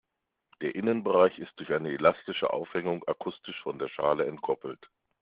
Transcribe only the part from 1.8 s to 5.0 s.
elastische Aufhängung akustisch von der Schale entkoppelt.